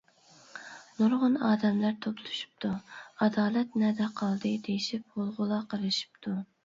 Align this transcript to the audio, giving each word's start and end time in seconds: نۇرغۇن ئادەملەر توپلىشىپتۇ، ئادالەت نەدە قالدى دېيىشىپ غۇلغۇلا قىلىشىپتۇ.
نۇرغۇن 1.01 1.35
ئادەملەر 1.49 1.99
توپلىشىپتۇ، 2.05 2.71
ئادالەت 3.25 3.79
نەدە 3.83 4.09
قالدى 4.23 4.55
دېيىشىپ 4.69 5.17
غۇلغۇلا 5.21 5.61
قىلىشىپتۇ. 5.75 6.35